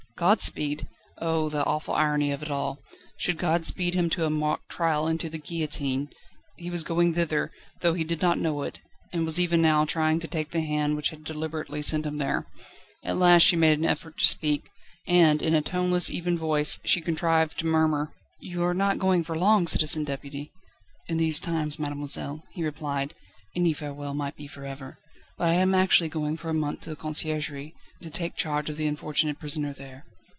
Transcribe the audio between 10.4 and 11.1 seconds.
the hand which